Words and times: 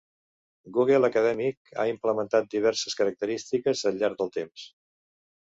Google 0.77 1.05
Acadèmic 1.09 1.69
ha 1.83 1.85
implementat 1.91 2.49
diverses 2.55 2.99
característiques 3.03 3.85
al 3.93 4.01
llarg 4.01 4.19
del 4.25 4.35
temps. 4.41 4.67